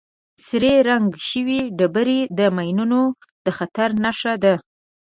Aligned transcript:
سرې 0.47 0.73
رنګ 0.89 1.09
شوې 1.29 1.61
ډبرې 1.77 2.19
د 2.37 2.39
ماینونو 2.55 3.01
د 3.45 3.47
خطر 3.57 3.89
نښه 4.03 4.33
ده. 4.43 4.55